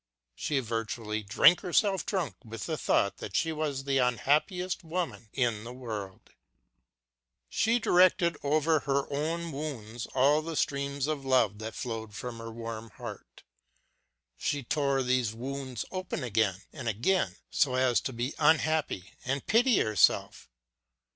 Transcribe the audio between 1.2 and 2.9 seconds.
drank herself drunk with the